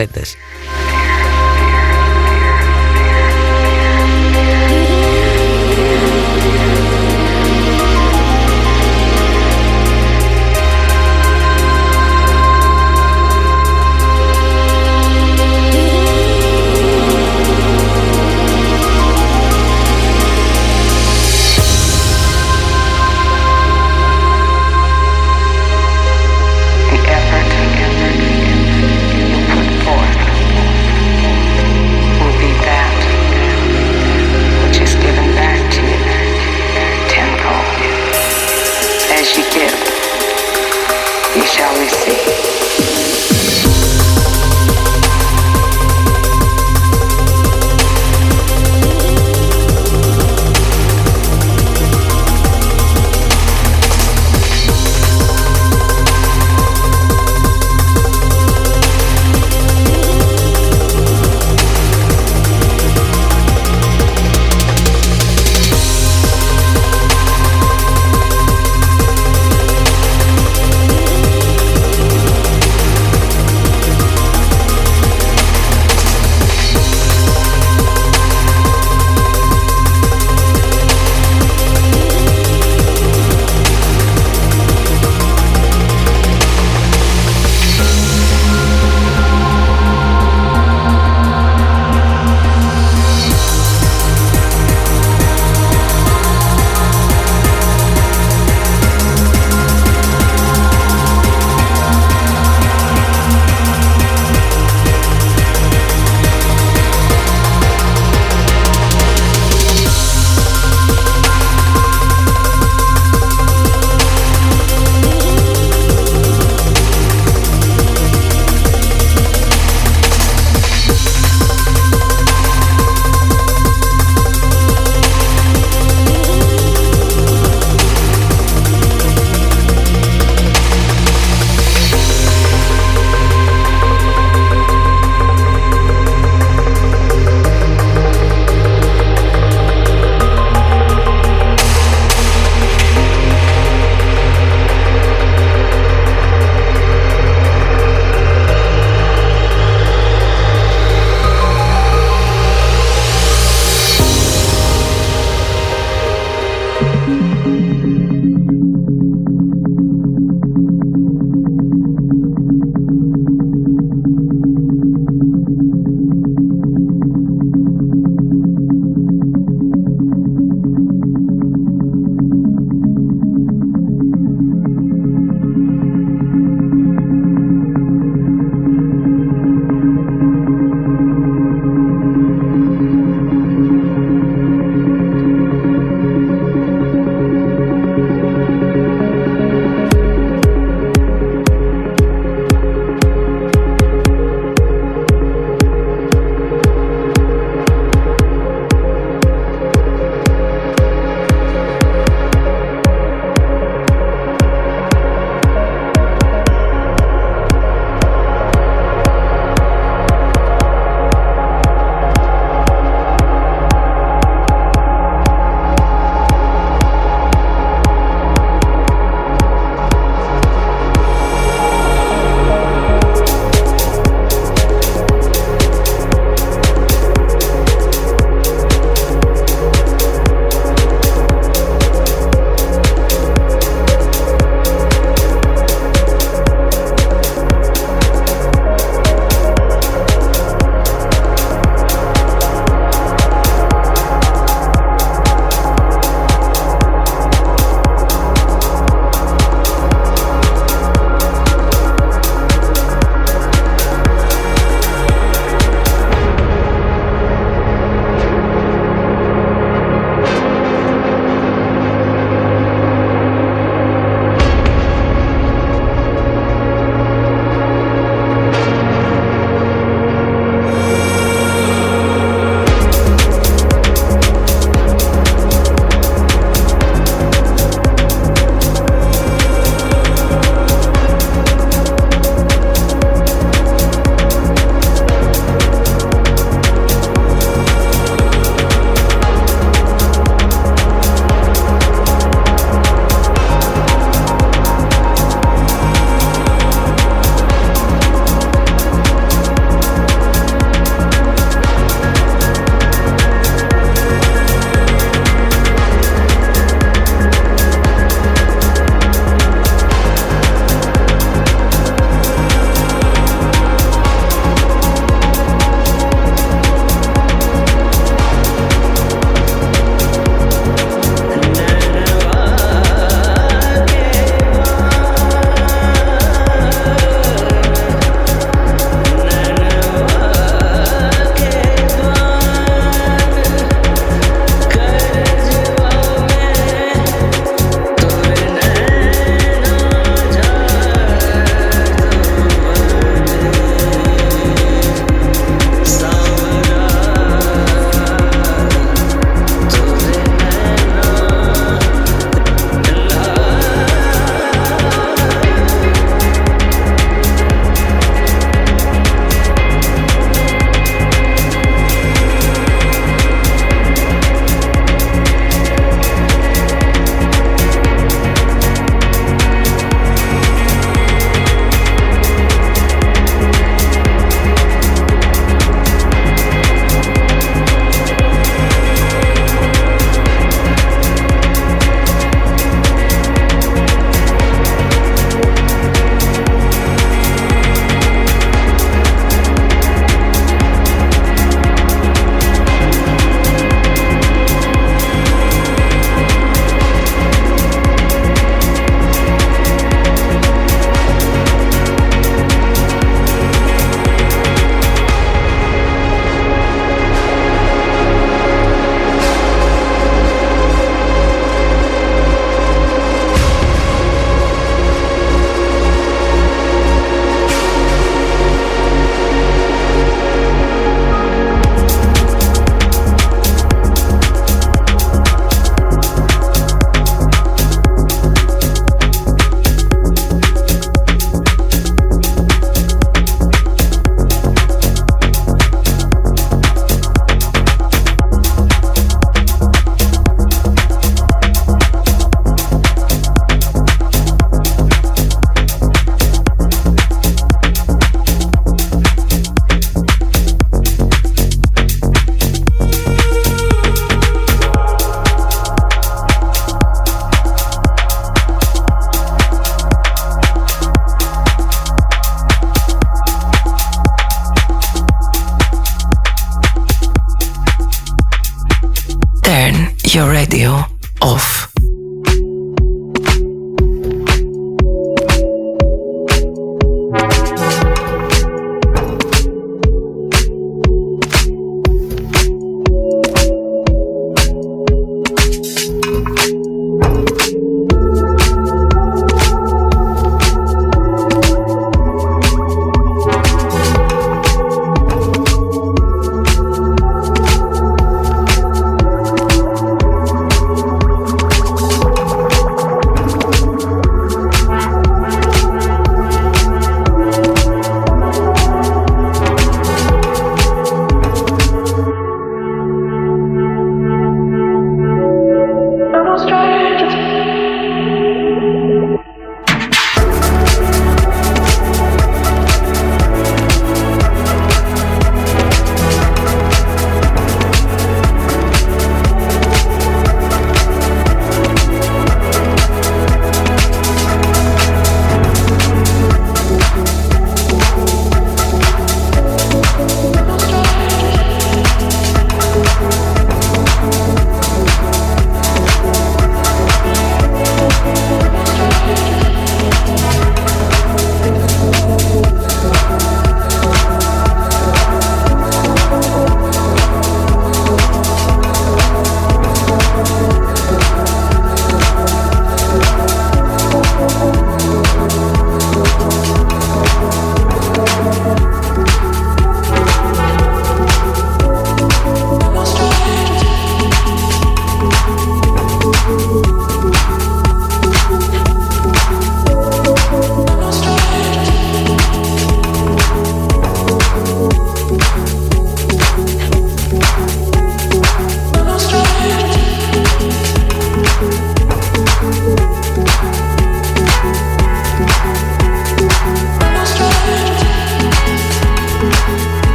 your 470.15 470.31
radio 470.31 470.85
off. 471.21 471.78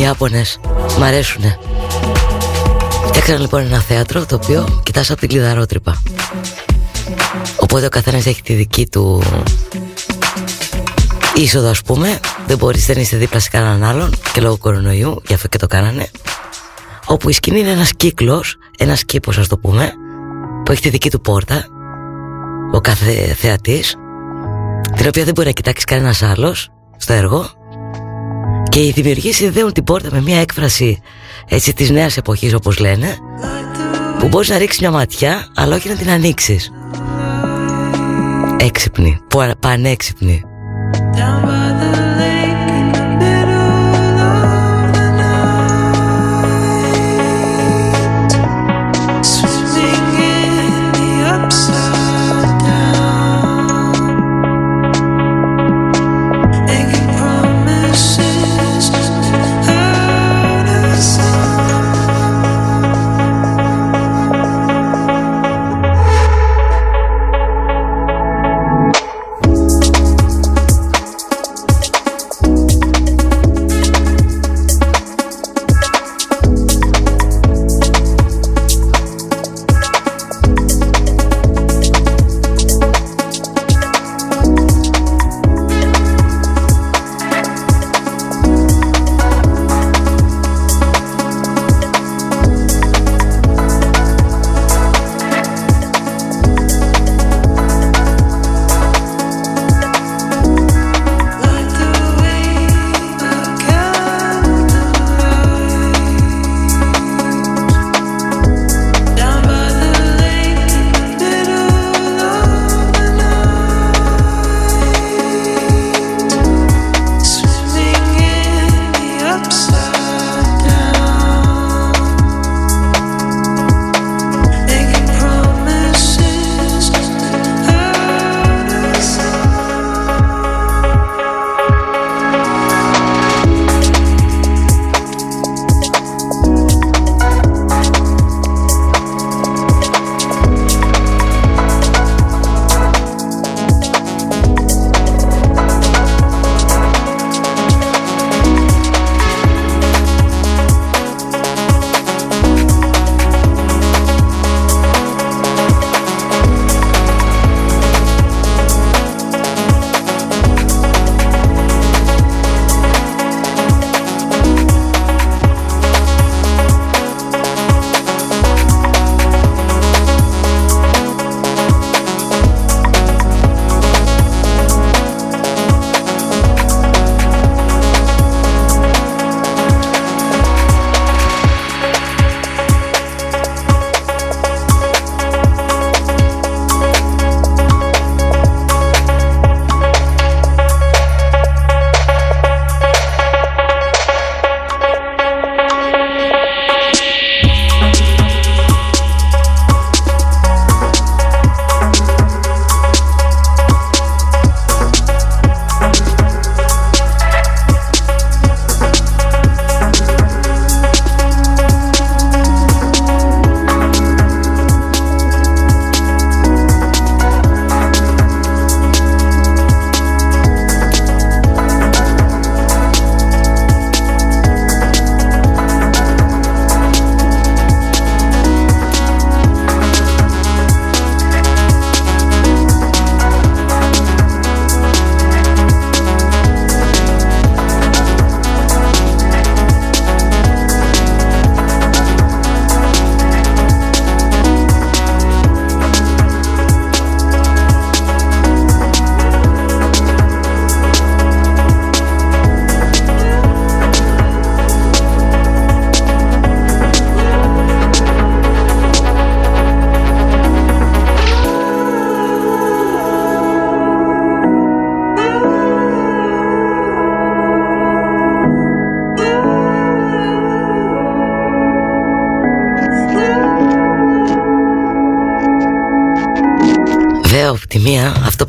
Ιάπωνες 0.00 0.58
Μ' 0.98 1.02
αρέσουνε. 1.02 1.58
Φτιάξαν 3.06 3.40
λοιπόν 3.40 3.60
ένα 3.60 3.80
θέατρο 3.80 4.26
το 4.26 4.34
οποίο 4.34 4.80
κοιτάς 4.82 5.10
από 5.10 5.20
την 5.20 5.28
κλειδαρότρυπα. 5.28 6.02
Οπότε 7.56 7.86
ο 7.86 7.88
καθένας 7.88 8.26
έχει 8.26 8.42
τη 8.42 8.54
δική 8.54 8.86
του 8.86 9.22
είσοδο 11.34 11.68
ας 11.68 11.82
πούμε. 11.82 12.20
Δεν 12.46 12.56
μπορείς 12.56 12.86
δεν 12.86 12.98
είσαι 12.98 13.16
δίπλα 13.16 13.40
σε 13.40 13.48
κανέναν 13.48 13.82
άλλον 13.82 14.14
Και 14.32 14.40
λόγω 14.40 14.56
κορονοϊού 14.56 15.22
γι' 15.26 15.34
αυτό 15.34 15.48
και 15.48 15.58
το 15.58 15.66
κάνανε. 15.66 16.10
Όπου 17.06 17.28
η 17.28 17.32
σκηνή 17.32 17.58
είναι 17.58 17.70
ένας 17.70 17.92
κύκλος 17.96 18.56
Ένας 18.78 19.04
κήπος 19.04 19.38
ας 19.38 19.48
το 19.48 19.58
πούμε 19.58 19.92
Που 20.64 20.72
έχει 20.72 20.80
τη 20.80 20.88
δική 20.88 21.10
του 21.10 21.20
πόρτα 21.20 21.66
Ο 22.72 22.80
κάθε 22.80 23.12
θεατής 23.12 23.96
Την 24.96 25.06
οποία 25.06 25.24
δεν 25.24 25.34
μπορεί 25.34 25.46
να 25.46 25.52
κοιτάξεις 25.52 25.84
κανένας 25.84 26.22
άλλος 26.22 26.70
Στο 26.96 27.12
έργο 27.12 27.50
και 28.68 28.80
οι 28.80 28.90
δημιουργοί 28.90 29.32
συνδέουν 29.32 29.72
την 29.72 29.84
πόρτα 29.84 30.08
με 30.12 30.20
μια 30.20 30.40
έκφραση 30.40 31.00
έτσι 31.48 31.74
της 31.74 31.90
νέας 31.90 32.16
εποχής 32.16 32.54
όπως 32.54 32.78
λένε 32.78 33.16
που 34.18 34.28
μπορείς 34.28 34.48
να 34.48 34.58
ρίξεις 34.58 34.80
μια 34.80 34.90
ματιά 34.90 35.46
αλλά 35.54 35.76
όχι 35.76 35.88
να 35.88 35.94
την 35.94 36.10
ανοίξεις. 36.10 36.72
Έξυπνη, 38.58 39.20
πανέξυπνη 39.60 40.42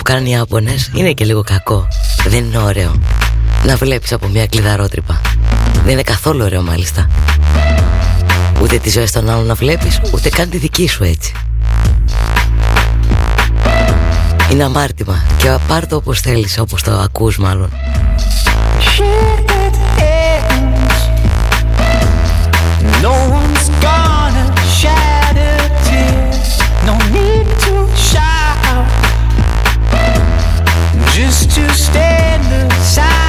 κάνουν 0.05 0.25
οι 0.25 0.31
Ιάπωνες 0.31 0.91
είναι 0.93 1.11
και 1.11 1.25
λίγο 1.25 1.41
κακό. 1.43 1.87
Δεν 2.27 2.45
είναι 2.45 2.57
ωραίο 2.57 2.95
Να 3.65 3.75
βλέπεις 3.75 4.13
από 4.13 4.27
μια 4.27 4.47
κλειδαρότρυπα 4.47 5.21
Δεν 5.83 5.91
είναι 5.93 6.01
καθόλου 6.01 6.43
ωραίο 6.43 6.61
μάλιστα. 6.61 7.09
Ούτε 8.61 8.77
τη 8.77 8.89
ζωή 8.89 9.09
των 9.11 9.29
άλλων 9.29 9.45
να 9.45 9.53
βλέπεις 9.53 10.01
Ούτε 10.13 10.29
καν 10.29 10.49
τη 10.49 10.57
δική 10.57 10.87
σου 10.87 11.03
έτσι. 11.03 11.31
Είναι 14.51 14.63
αμάρτημα 14.63 15.23
Και 15.37 15.57
πάρ' 15.67 15.87
το 15.87 15.95
όπως 15.95 16.19
θέλεις 16.19 16.59
Όπως 16.59 16.83
το 16.83 16.91
ακούς 16.91 17.37
μάλλον 17.37 17.69
to 31.55 31.73
stand 31.73 32.69
aside 32.73 33.24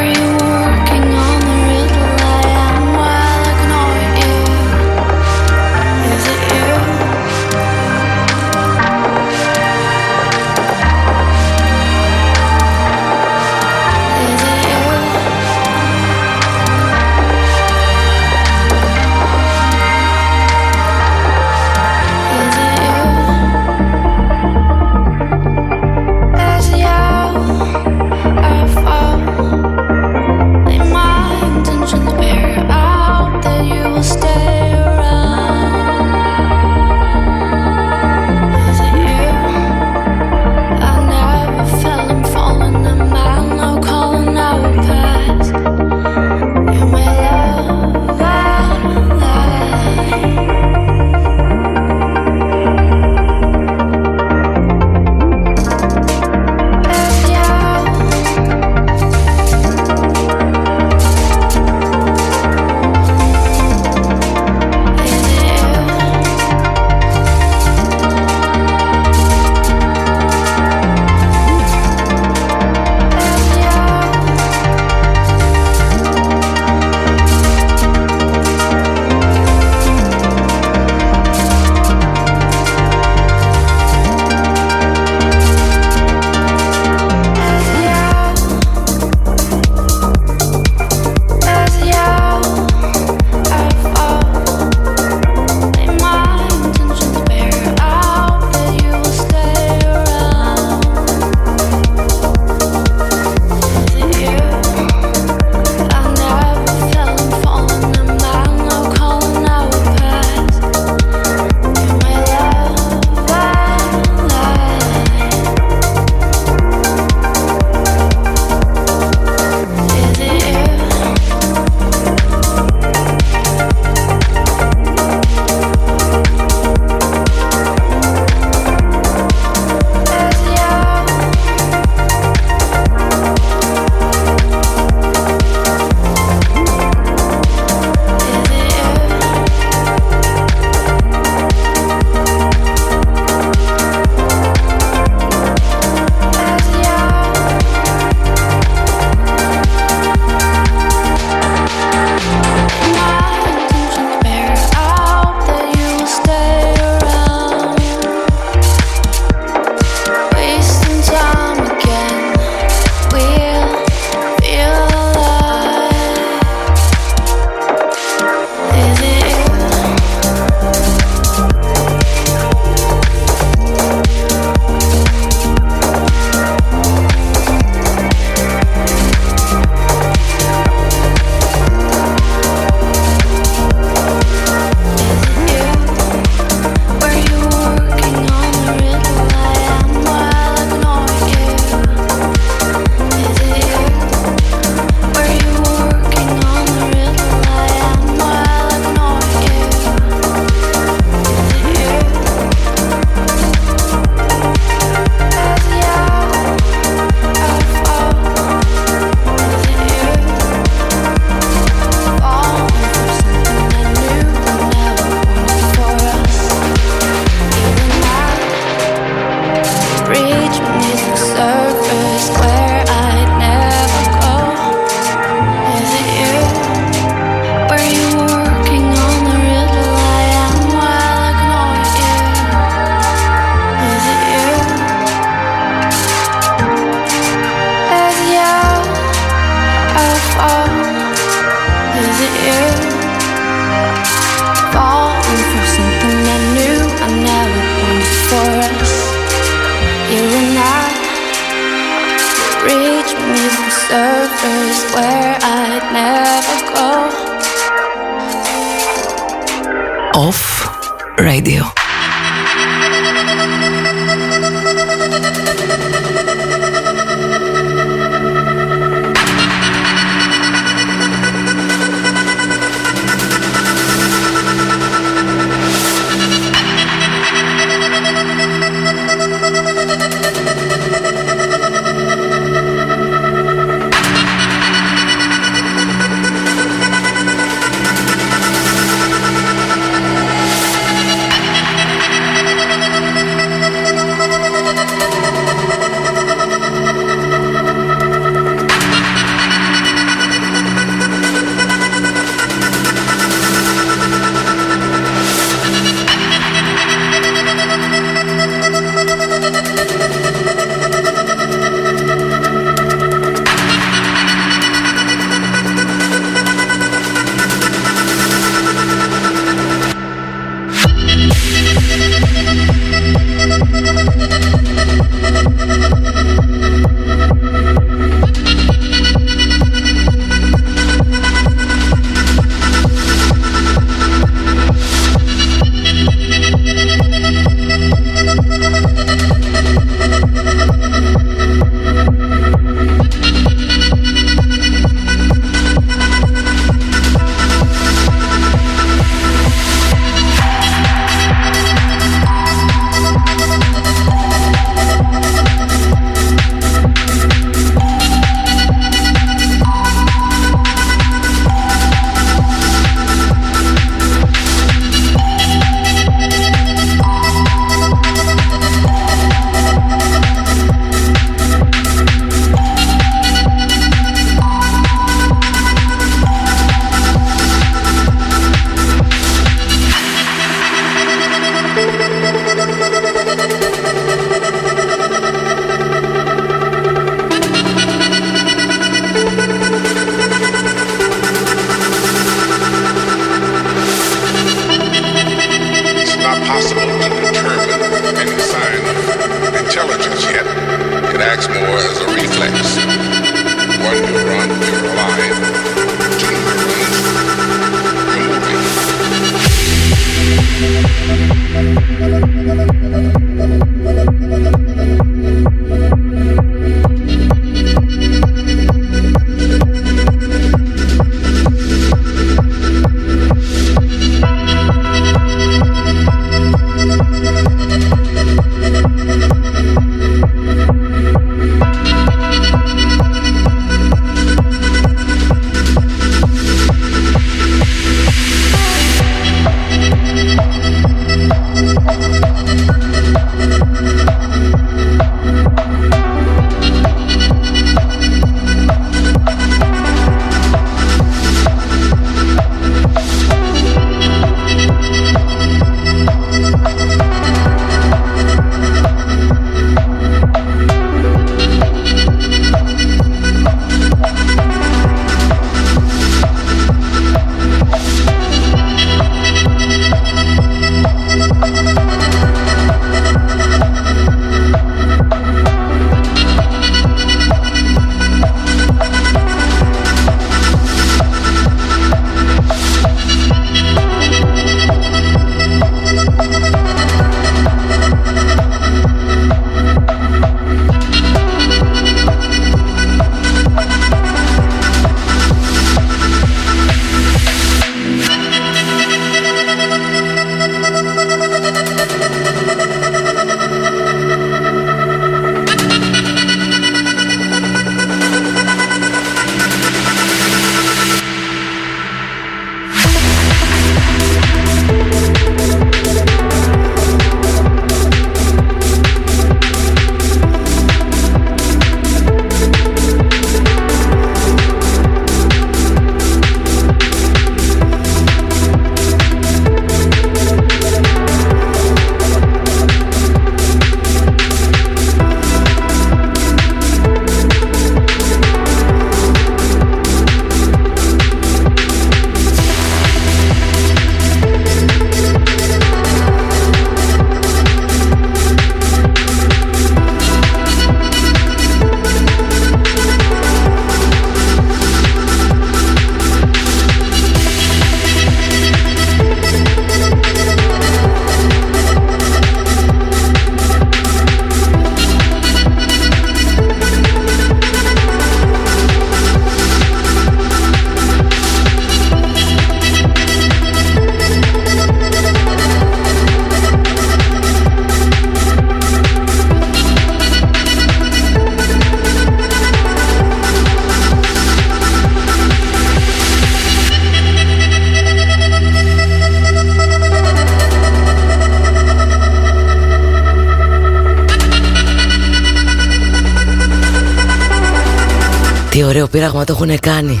το 599.28 599.38
έχουν 599.40 599.58
κάνει. 599.60 600.00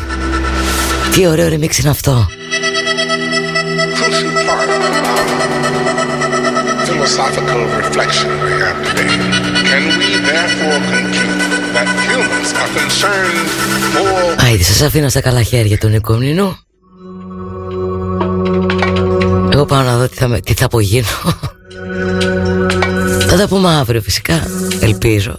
Τι 1.12 1.26
ωραίο 1.26 1.48
ρεμίξ 1.48 1.78
είναι 1.78 1.90
αυτό. 1.90 2.28
philosophical 6.86 7.60
reflection 7.82 8.30
we 8.44 8.52
have 8.64 8.78
today. 8.86 9.12
Can 9.70 9.84
we 10.00 10.10
therefore 10.28 10.78
conclude 10.94 11.40
that 11.74 11.88
humans 12.06 12.50
are 12.62 12.70
concerned 12.78 13.48
more... 13.94 14.44
Άιντε, 14.46 14.62
σας 14.62 14.82
αφήνω 14.82 15.08
στα 15.08 15.20
καλά 15.20 15.42
χέρια 15.42 15.78
του 15.78 15.88
Νικομνηνού. 15.88 16.56
Εγώ 19.52 19.64
πάω 19.64 19.82
να 19.82 19.96
δω 19.96 20.08
τι 20.08 20.16
θα, 20.16 20.40
τι 20.40 20.54
θα 20.54 20.64
απογίνω. 20.64 21.06
θα 23.28 23.36
τα 23.36 23.48
πούμε 23.48 23.68
αύριο 23.68 24.00
φυσικά, 24.00 24.46
ελπίζω. 24.80 25.38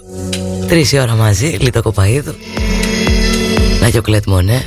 Τρεις 0.68 0.92
η 0.92 0.98
ώρα 0.98 1.14
μαζί, 1.14 1.46
Λίτο 1.46 1.82
Κοπαίδου. 1.82 2.34
Να 3.90 3.96
και 3.96 4.08
ο 4.08 4.12
Κλέτ 4.12 4.26
Μονέ. 4.26 4.64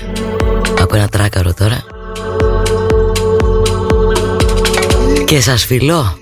Ακούω 0.82 0.98
ένα 0.98 1.08
τράκαρο 1.08 1.54
τώρα. 1.54 1.84
Και 5.26 5.42
σας 5.42 5.66
φιλώ. 5.66 6.18